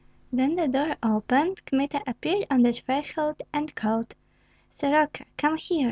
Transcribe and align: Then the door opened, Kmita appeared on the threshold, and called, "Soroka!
Then 0.33 0.55
the 0.55 0.67
door 0.67 0.95
opened, 1.03 1.63
Kmita 1.67 2.01
appeared 2.07 2.47
on 2.49 2.63
the 2.63 2.73
threshold, 2.73 3.43
and 3.53 3.75
called, 3.75 4.15
"Soroka! 4.73 5.25